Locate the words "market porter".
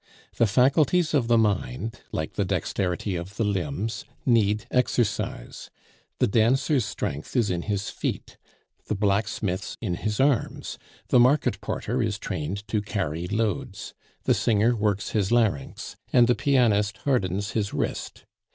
11.19-12.01